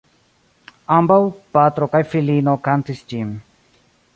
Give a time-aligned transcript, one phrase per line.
[0.95, 1.17] Ambaŭ,
[1.57, 3.37] patro kaj filino kantis ĝin.